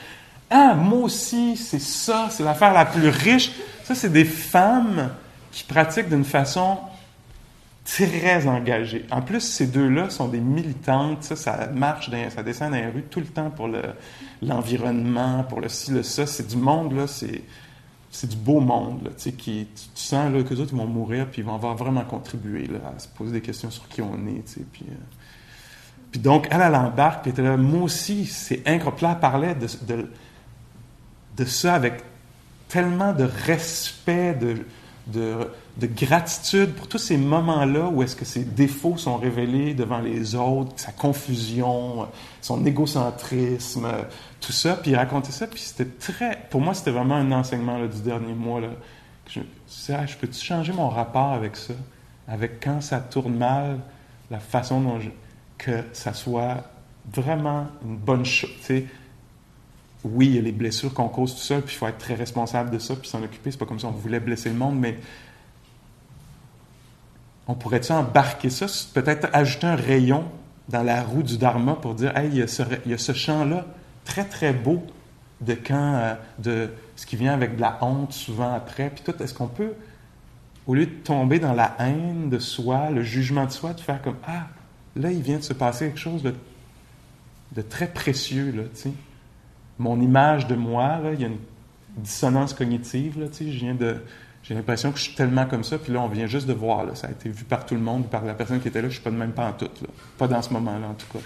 [0.48, 3.52] ah, moi aussi, c'est ça, c'est l'affaire la plus riche.
[3.84, 5.10] Ça, c'est des femmes
[5.52, 6.78] qui pratiquent d'une façon
[7.84, 9.04] très engagées.
[9.10, 11.22] En plus, ces deux-là sont des militantes.
[11.22, 13.68] Ça, ça marche, ça descend dans les rues tout le temps pour
[14.40, 16.24] l'environnement, pour le ci, le ça.
[16.26, 17.42] C'est du monde, là, c'est,
[18.16, 21.44] c'est du beau monde, là, qui, tu, sens que les autres vont mourir, puis ils
[21.44, 24.54] vont avoir vraiment contribué là, à se poser des questions sur qui on est.
[24.72, 24.94] Puis, euh.
[26.10, 29.02] puis donc, elle, elle embarque, puis moi aussi, c'est incroyable.
[29.02, 29.56] Là, elle parlait
[31.36, 32.02] de, ça avec
[32.68, 35.36] tellement de respect, de
[35.76, 40.34] de gratitude pour tous ces moments-là où est-ce que ses défauts sont révélés devant les
[40.34, 42.06] autres, sa confusion,
[42.40, 43.86] son égocentrisme,
[44.40, 44.76] tout ça.
[44.76, 46.38] Puis il racontait ça, puis c'était très...
[46.50, 48.60] Pour moi, c'était vraiment un enseignement là, du dernier mois.
[48.60, 48.68] Là,
[49.28, 49.40] je
[49.92, 51.74] ah, je peux-tu changer mon rapport avec ça?
[52.26, 53.78] Avec quand ça tourne mal,
[54.30, 55.10] la façon dont je...
[55.58, 56.64] que ça soit
[57.12, 58.50] vraiment une bonne chose.
[60.04, 62.14] Oui, il y a les blessures qu'on cause tout ça, puis il faut être très
[62.14, 63.50] responsable de ça, puis s'en occuper.
[63.50, 64.98] C'est pas comme ça on voulait blesser le monde, mais
[67.46, 70.24] on pourrait-tu embarquer ça, peut-être ajouter un rayon
[70.68, 73.66] dans la roue du Dharma pour dire, hey, il y a ce, champ-là
[74.04, 74.82] très, très beau
[75.40, 79.22] de quand, euh, de ce qui vient avec de la honte souvent après, puis tout,
[79.22, 79.74] est-ce qu'on peut,
[80.66, 84.02] au lieu de tomber dans la haine de soi, le jugement de soi, de faire
[84.02, 84.46] comme, ah,
[84.96, 86.34] là, il vient de se passer quelque chose de,
[87.52, 88.92] de très précieux, là, tu sais.
[89.78, 91.38] Mon image de moi, là, il y a une
[91.98, 94.00] dissonance cognitive, là, tu sais, je viens de
[94.46, 96.84] j'ai l'impression que je suis tellement comme ça, puis là, on vient juste de voir,
[96.84, 98.88] là, ça a été vu par tout le monde, par la personne qui était là,
[98.88, 99.68] je suis pas de même pas en tout.
[100.16, 101.18] Pas dans ce moment-là, en tout cas.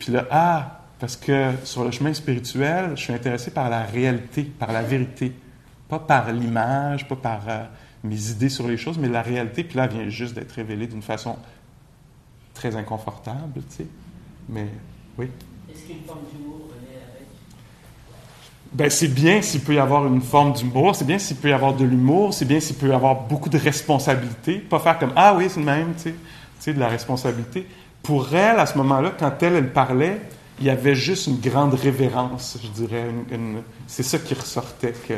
[0.00, 4.42] Puis là, ah, parce que sur le chemin spirituel, je suis intéressé par la réalité,
[4.42, 5.32] par la vérité.
[5.88, 7.64] Pas par l'image, pas par euh,
[8.02, 11.02] mes idées sur les choses, mais la réalité, puis là, vient juste d'être révélée d'une
[11.02, 11.36] façon
[12.54, 13.86] très inconfortable, tu sais.
[14.48, 14.66] Mais,
[15.16, 15.28] oui.
[15.70, 16.63] Est-ce qu'il y a une forme d'humour?
[18.74, 21.52] Ben, c'est bien s'il peut y avoir une forme d'humour, c'est bien s'il peut y
[21.52, 24.58] avoir de l'humour, c'est bien s'il peut y avoir beaucoup de responsabilité.
[24.58, 26.12] Pas faire comme Ah oui, c'est le même, tu
[26.58, 27.68] sais, de la responsabilité.
[28.02, 30.20] Pour elle, à ce moment-là, quand elle, elle parlait,
[30.58, 33.06] il y avait juste une grande révérence, je dirais.
[33.86, 34.92] c'est ça qui ressortait.
[35.06, 35.14] Que,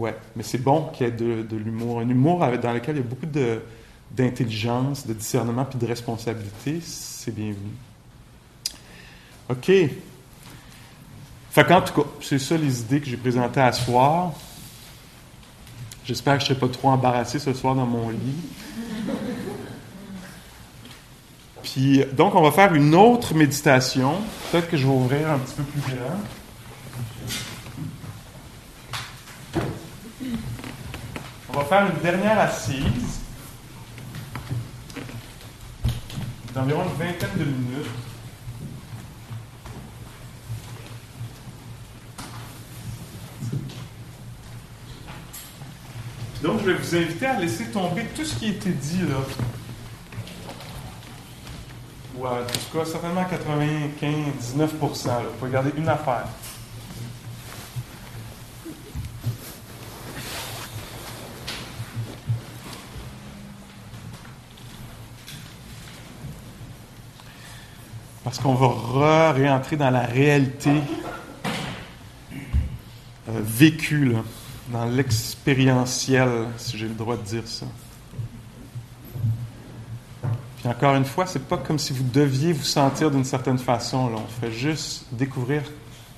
[0.00, 2.00] ouais, mais c'est bon qu'il y ait de, de l'humour.
[2.00, 3.60] Un humour dans lequel il y a beaucoup de,
[4.10, 7.70] d'intelligence, de discernement puis de responsabilité, c'est bienvenu.
[9.48, 9.70] OK.
[11.50, 14.32] Fait qu'en tout cas, c'est ça les idées que j'ai présentées à ce soir.
[16.04, 18.48] J'espère que je ne serai pas trop embarrassé ce soir dans mon lit.
[21.62, 24.14] Puis, donc, on va faire une autre méditation.
[24.50, 26.18] Peut-être que je vais ouvrir un petit peu plus grand.
[31.60, 33.20] va faire une dernière assise
[36.54, 38.09] d'environ une vingtaine de minutes.
[46.42, 49.16] Donc, je vais vous inviter à laisser tomber tout ce qui a été dit là.
[52.16, 56.26] Ou en tout cas, certainement 95, 19% Vous pouvez garder une affaire.
[68.24, 70.70] Parce qu'on va réentrer dans la réalité
[73.28, 74.14] euh, vécue,
[74.72, 77.66] dans l'expérientiel, si j'ai le droit de dire ça.
[80.58, 84.10] Puis encore une fois, c'est pas comme si vous deviez vous sentir d'une certaine façon.
[84.10, 84.16] Là.
[84.16, 85.62] On fait juste découvrir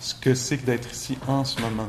[0.01, 1.89] ce que c'est que d'être ici en ce moment.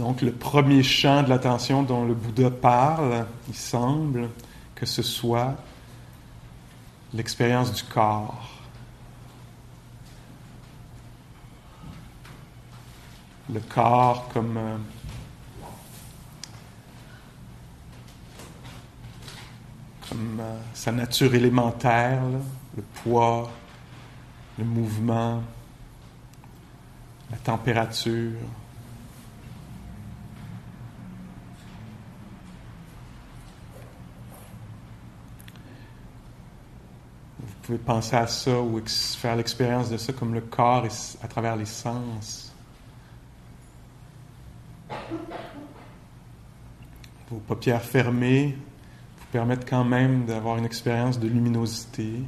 [0.00, 4.30] Donc le premier champ de l'attention dont le Bouddha parle, il semble
[4.74, 5.56] que ce soit
[7.12, 8.48] l'expérience du corps.
[13.52, 14.76] Le corps comme euh,
[20.08, 22.22] comme euh, sa nature élémentaire,
[22.74, 23.50] le poids,
[24.56, 25.42] le mouvement,
[27.30, 28.38] la température.
[37.70, 40.84] Pouvez penser à ça ou faire l'expérience de ça comme le corps
[41.22, 42.52] à travers les sens.
[47.30, 48.58] Vos paupières fermées
[49.18, 52.24] vous permettent quand même d'avoir une expérience de luminosité.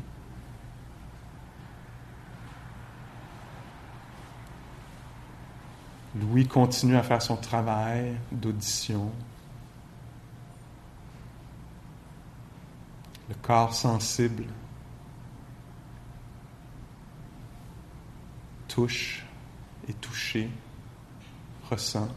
[6.21, 9.11] Louis continue à faire son travail d'audition.
[13.29, 14.45] Le corps sensible.
[18.73, 19.23] Touche
[19.87, 20.49] et touché,
[21.69, 22.09] ressent.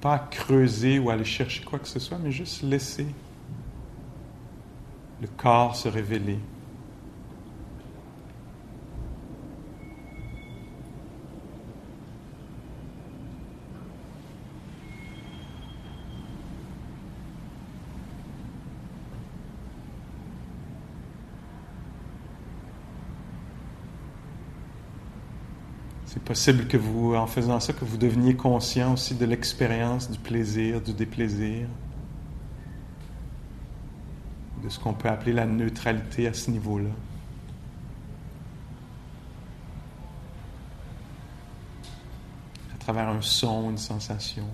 [0.00, 3.06] Pas creuser ou aller chercher quoi que ce soit, mais juste laisser
[5.20, 6.38] le corps se révéler.
[26.12, 30.18] C'est possible que vous, en faisant ça, que vous deveniez conscient aussi de l'expérience du
[30.18, 31.68] plaisir, du déplaisir,
[34.64, 36.88] de ce qu'on peut appeler la neutralité à ce niveau-là.
[42.74, 44.46] À travers un son, une sensation.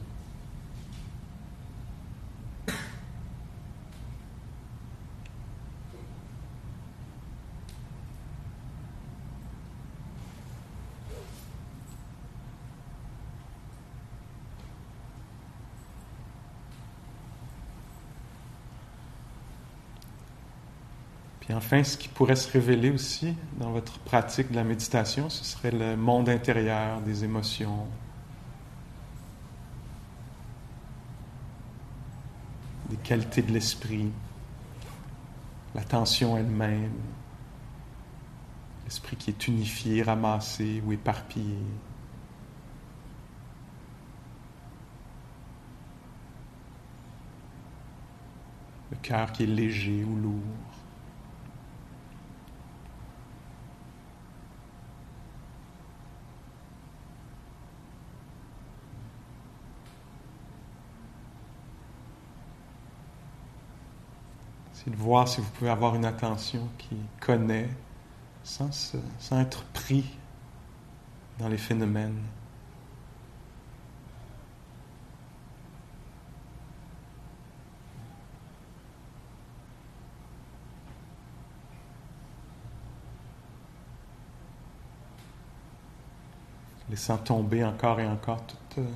[21.51, 25.45] Et enfin, ce qui pourrait se révéler aussi dans votre pratique de la méditation, ce
[25.45, 27.87] serait le monde intérieur des émotions.
[32.91, 34.11] Des qualités de l'esprit,
[35.75, 36.93] l'attention elle-même,
[38.85, 41.59] l'esprit qui est unifié, ramassé ou éparpillé.
[48.91, 50.68] Le cœur qui est léger ou lourd.
[64.91, 67.69] De voir si vous pouvez avoir une attention qui connaît
[68.43, 70.05] sans, sans être pris
[71.39, 72.21] dans les phénomènes.
[86.91, 88.91] laissant tomber encore et encore toutes euh,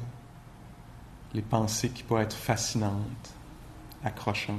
[1.35, 3.35] les pensées qui pourraient être fascinantes
[4.05, 4.59] accrochante.